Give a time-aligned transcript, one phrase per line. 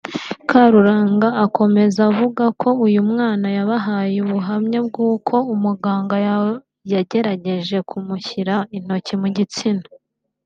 [0.49, 6.15] Karuranga akomeza avuga ko uyu mwana yabahaye ubuhamya bw’uko umuganga
[6.91, 9.83] yagerageje kumushyira intoki mu gitsina